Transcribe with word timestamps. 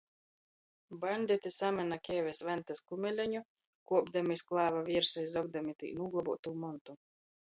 Baņditi 1.01 1.49
samyna 1.57 1.97
kēvis 2.07 2.39
Ventys 2.47 2.79
kumeleņu, 2.93 3.41
kuopdami 3.91 4.37
iz 4.39 4.43
klāva 4.53 4.81
viersa 4.89 5.25
i 5.27 5.31
zogdami 5.37 5.75
tī 5.83 5.91
nūglobuotū 5.99 6.55
montu. 6.65 6.97